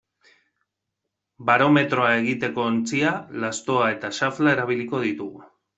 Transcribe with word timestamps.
Barometroa 1.51 2.09
egiteko 2.23 2.67
ontzia, 2.73 3.15
lastoa 3.45 3.95
eta 3.99 4.15
xafla 4.23 4.57
erabiliko 4.59 5.09
ditugu. 5.11 5.51